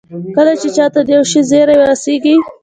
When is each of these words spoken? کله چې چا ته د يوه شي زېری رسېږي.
کله 0.35 0.53
چې 0.61 0.67
چا 0.75 0.85
ته 0.93 0.99
د 1.03 1.09
يوه 1.15 1.27
شي 1.31 1.41
زېری 1.49 1.75
رسېږي. 1.89 2.35